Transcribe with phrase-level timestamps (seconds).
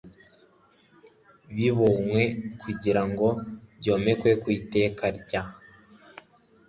[1.55, 2.21] bibonywe
[2.61, 3.27] kugira ngo
[3.79, 5.43] byomekwe ku iteka rya